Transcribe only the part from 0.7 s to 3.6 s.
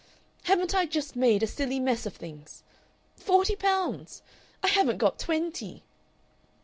I just made a silly mess of things? "Forty